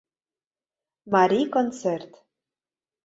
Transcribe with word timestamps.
МАРИЙ 1.11 1.43
КОНЦЕРТ 1.53 2.11